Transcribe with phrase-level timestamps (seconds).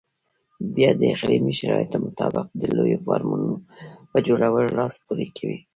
[0.75, 3.51] بیا د اقلیمي شرایطو مطابق د لویو فارمونو
[4.11, 5.59] په جوړولو لاس پورې کوي.